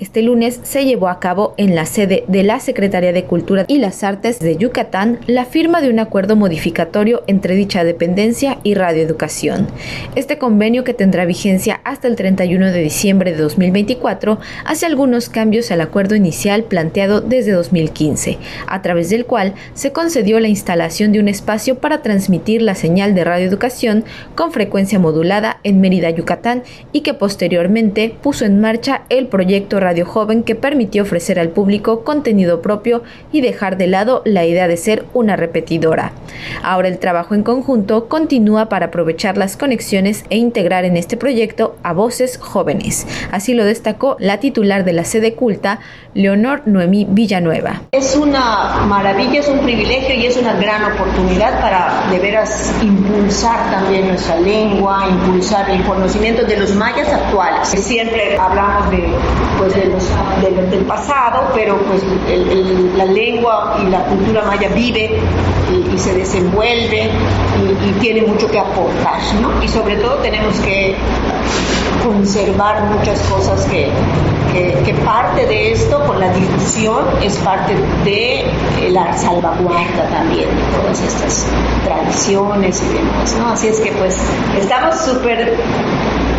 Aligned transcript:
Este 0.00 0.22
lunes 0.22 0.60
se 0.62 0.86
llevó 0.86 1.08
a 1.08 1.20
cabo 1.20 1.52
en 1.58 1.74
la 1.74 1.84
sede 1.84 2.24
de 2.26 2.42
la 2.42 2.58
Secretaría 2.58 3.12
de 3.12 3.24
Cultura 3.24 3.66
y 3.68 3.76
las 3.76 4.02
Artes 4.02 4.38
de 4.38 4.56
Yucatán 4.56 5.18
la 5.26 5.44
firma 5.44 5.82
de 5.82 5.90
un 5.90 5.98
acuerdo 5.98 6.36
modificatorio 6.36 7.22
entre 7.26 7.54
dicha 7.54 7.84
dependencia 7.84 8.60
y 8.62 8.72
Radio 8.72 9.02
Educación. 9.02 9.68
Este 10.14 10.38
convenio, 10.38 10.84
que 10.84 10.94
tendrá 10.94 11.26
vigencia 11.26 11.82
hasta 11.84 12.08
el 12.08 12.16
31 12.16 12.72
de 12.72 12.80
diciembre 12.80 13.32
de 13.32 13.42
2024, 13.42 14.38
hace 14.64 14.86
algunos 14.86 15.28
cambios 15.28 15.70
al 15.70 15.82
acuerdo 15.82 16.14
inicial 16.14 16.64
planteado 16.64 17.20
desde 17.20 17.52
2015, 17.52 18.38
a 18.68 18.80
través 18.80 19.10
del 19.10 19.26
cual 19.26 19.52
se 19.74 19.92
concedió 19.92 20.40
la 20.40 20.48
instalación 20.48 21.12
de 21.12 21.20
un 21.20 21.28
espacio 21.28 21.74
para 21.74 22.00
transmitir 22.00 22.62
la 22.62 22.74
señal 22.74 23.14
de 23.14 23.24
Radio 23.24 23.46
Educación 23.46 24.06
con 24.34 24.50
frecuencia 24.50 24.98
modulada 24.98 25.60
en 25.62 25.82
Mérida, 25.82 26.08
Yucatán, 26.08 26.62
y 26.90 27.02
que 27.02 27.12
posteriormente 27.12 28.14
puso 28.22 28.46
en 28.46 28.62
marcha 28.62 29.02
el 29.10 29.26
proyecto 29.26 29.78
Radio 29.78 29.89
Radio 29.90 30.06
Joven 30.06 30.44
que 30.44 30.54
permitió 30.54 31.02
ofrecer 31.02 31.40
al 31.40 31.48
público 31.48 32.04
contenido 32.04 32.62
propio 32.62 33.02
y 33.32 33.40
dejar 33.40 33.76
de 33.76 33.88
lado 33.88 34.22
la 34.24 34.44
idea 34.44 34.68
de 34.68 34.76
ser 34.76 35.04
una 35.14 35.34
repetidora. 35.34 36.12
Ahora 36.62 36.86
el 36.86 37.00
trabajo 37.00 37.34
en 37.34 37.42
conjunto 37.42 38.06
continúa 38.06 38.68
para 38.68 38.86
aprovechar 38.86 39.36
las 39.36 39.56
conexiones 39.56 40.24
e 40.30 40.36
integrar 40.36 40.84
en 40.84 40.96
este 40.96 41.16
proyecto 41.16 41.74
a 41.82 41.92
voces 41.92 42.38
jóvenes. 42.38 43.04
Así 43.32 43.52
lo 43.52 43.64
destacó 43.64 44.16
la 44.20 44.38
titular 44.38 44.84
de 44.84 44.92
la 44.92 45.02
sede 45.02 45.34
culta, 45.34 45.80
Leonor 46.14 46.62
Noemí 46.66 47.06
Villanueva. 47.10 47.82
Es 47.90 48.14
una 48.14 48.84
maravilla, 48.86 49.40
es 49.40 49.48
un 49.48 49.58
privilegio 49.60 50.14
y 50.14 50.26
es 50.26 50.36
una 50.36 50.54
gran 50.54 50.92
oportunidad 50.92 51.60
para 51.60 52.10
de 52.12 52.18
veras 52.20 52.72
impulsar 52.80 53.72
también 53.72 54.06
nuestra 54.06 54.38
lengua, 54.38 55.08
impulsar 55.08 55.68
el 55.68 55.82
conocimiento 55.82 56.44
de 56.44 56.58
los 56.58 56.76
mayas 56.76 57.08
actuales. 57.12 57.68
Siempre 57.68 58.38
hablamos 58.38 58.90
de 58.90 59.08
pues, 59.58 59.74
del 59.88 60.84
pasado, 60.84 61.50
pero 61.54 61.78
pues 61.78 62.02
la 62.96 63.04
lengua 63.04 63.78
y 63.82 63.90
la 63.90 64.04
cultura 64.04 64.44
maya 64.44 64.68
vive 64.68 65.18
y, 65.92 65.98
se 65.98 66.14
desenvuelve 66.14 67.10
y, 67.86 67.92
tiene 68.00 68.22
mucho 68.22 68.48
que 68.50 68.58
aportar, 68.58 69.20
¿no? 69.40 69.62
Y 69.62 69.68
sobre 69.68 69.96
todo 69.96 70.16
tenemos 70.16 70.58
que 70.60 70.96
conservar 72.04 72.84
muchas 72.84 73.20
cosas 73.22 73.64
que, 73.66 73.90
que, 74.84 74.94
parte 75.04 75.46
de 75.46 75.72
esto 75.72 76.02
con 76.06 76.18
la 76.18 76.32
difusión 76.32 77.04
es 77.22 77.36
parte 77.38 77.74
de 78.04 78.44
la 78.90 79.16
salvaguarda 79.16 80.08
también 80.10 80.48
de 80.48 80.78
todas 80.78 81.00
estas 81.00 81.46
tradiciones 81.84 82.82
y 82.82 82.94
demás, 82.94 83.36
¿no? 83.38 83.48
Así 83.50 83.68
es 83.68 83.80
que 83.80 83.92
pues 83.92 84.18
estamos 84.58 84.98
súper 85.00 85.56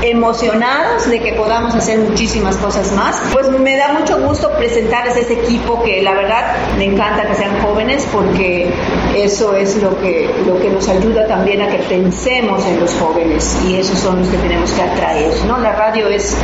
emocionados 0.02 1.10
de 1.10 1.20
que 1.20 1.34
podamos 1.34 1.76
hacer 1.76 2.00
muchísimas 2.00 2.58
cosas 2.58 2.92
más. 2.94 3.22
Pues 3.34 3.50
me 3.50 3.78
da 3.78 3.94
mucho 3.94 4.20
gusto 4.20 4.52
presentarles 4.58 5.16
ese 5.18 5.34
equipo 5.34 5.82
que 5.84 6.02
la 6.02 6.14
verdad 6.14 6.56
me 6.78 6.86
encanta 6.86 7.28
que 7.28 7.36
sean 7.36 7.62
jóvenes 7.62 8.08
porque 8.12 8.72
eso 9.16 9.56
es 9.56 9.82
lo 9.82 10.00
que, 10.00 10.30
lo 10.46 10.60
que 10.60 10.70
nos 10.70 10.88
ayuda 10.88 11.28
también 11.28 11.62
a 11.62 11.70
que 11.70 11.80
pensemos 11.80 12.66
en 12.66 12.80
los 12.80 12.94
jóvenes 12.96 13.58
y 13.68 13.76
esos 13.76 14.00
son 14.00 14.20
los 14.20 14.28
que 14.28 14.38
tenemos 14.38 14.72
que 14.72 14.82
atraer. 14.82 15.34
¿no? 15.46 15.58
La 15.60 15.74
radio 15.74 16.08
es, 16.08 16.36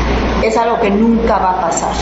es 0.44 0.58
algo 0.58 0.80
que 0.80 0.90
nunca 0.90 1.38
va 1.38 1.52
a 1.52 1.62
pasar, 1.62 1.96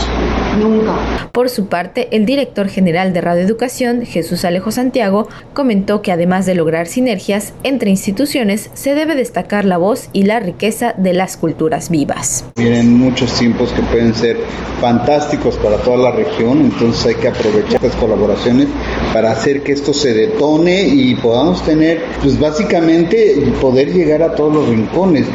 nunca. 0.56 1.28
Por 1.32 1.50
su 1.50 1.66
parte, 1.66 2.08
el 2.12 2.26
director 2.26 2.68
general 2.68 3.12
de 3.12 3.20
Radio 3.20 3.42
Educación, 3.42 4.04
Jesús 4.04 4.44
Alejo 4.44 4.70
Santiago, 4.70 5.28
comentó 5.54 6.02
que 6.02 6.12
además 6.12 6.46
de 6.46 6.54
lograr 6.54 6.86
sinergias 6.86 7.52
entre 7.62 7.90
instituciones, 7.90 8.70
se 8.74 8.94
debe 8.94 9.14
destacar 9.14 9.64
la 9.64 9.78
voz 9.78 10.08
y 10.12 10.24
la 10.24 10.40
riqueza 10.40 10.94
de 10.96 11.12
las 11.12 11.36
culturas 11.36 11.90
vivas. 11.90 12.44
Vienen 12.56 12.96
muchos 12.96 13.32
tiempos 13.34 13.72
que 13.72 13.82
pueden 13.82 14.14
ser 14.14 14.38
fantásticos 14.80 15.56
para 15.56 15.76
toda 15.78 15.98
la 15.98 16.10
región, 16.12 16.60
entonces 16.62 17.06
hay 17.06 17.14
que 17.14 17.28
aprovechar 17.28 17.74
estas 17.74 17.96
colaboraciones 17.96 18.68
para 19.12 19.32
hacer 19.32 19.62
que 19.62 19.72
esto 19.72 19.92
se 19.92 20.12
detone 20.12 20.82
y 20.88 21.14
podamos 21.14 21.64
tener, 21.64 22.02
pues 22.22 22.38
básicamente 22.38 23.36
poder 23.60 23.92
llegar 23.92 24.22
a 24.22 24.34
todos 24.34 24.54
los 24.54 24.68
rincones. 24.68 25.26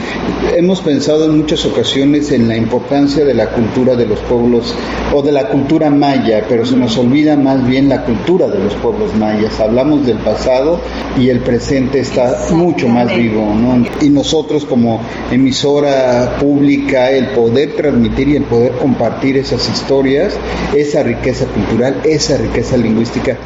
Hemos 0.56 0.82
pensado 0.82 1.26
en 1.26 1.38
muchas 1.38 1.66
ocasiones 1.66 2.32
en 2.32 2.48
la 2.48 2.58
importancia 2.58 3.26
de 3.26 3.34
la 3.34 3.50
cultura 3.50 3.96
de 3.96 4.06
los 4.06 4.20
pueblos 4.20 4.76
o 5.14 5.22
de 5.22 5.32
la 5.32 5.50
cultura 5.50 5.90
maya, 5.90 6.46
pero 6.48 6.66
se 6.66 6.76
nos 6.76 6.98
olvida 6.98 7.36
más 7.38 7.66
bien 7.68 7.90
la 7.90 8.04
cultura 8.04 8.48
de 8.48 8.60
los 8.60 8.74
pueblos 8.76 9.16
mayas. 9.16 9.60
Hablamos 9.60 10.06
del 10.06 10.18
pasado 10.18 10.80
y 11.20 11.30
el 11.30 11.40
presente 11.40 12.00
está 12.00 12.48
mucho 12.52 12.88
más 12.88 13.16
vivo, 13.16 13.54
¿no? 13.56 13.86
Y 14.02 14.10
nosotros 14.10 14.66
como 14.66 15.02
emisora 15.32 16.38
pública, 16.40 17.12
el 17.12 17.28
poder 17.28 17.76
transmitir 17.76 18.30
y 18.30 18.36
el 18.36 18.44
poder 18.44 18.74
compartir 18.74 19.38
esas 19.38 19.68
historias, 19.70 20.36
esa 20.76 21.04
riqueza 21.04 21.46
cultural, 21.46 22.02
esa 22.04 22.38
riqueza 22.38 22.78
lingüística, 22.78 23.38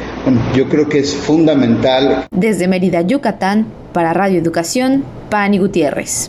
yo 0.54 0.68
creo 0.68 0.88
que 0.88 0.98
es 0.98 1.14
fundamental. 1.14 2.26
Desde 2.30 2.68
Mérida, 2.68 3.02
Yucatán, 3.02 3.66
para 3.92 4.12
Radio 4.12 4.38
Educación, 4.38 5.04
Pani 5.30 5.58
Gutiérrez. 5.58 6.24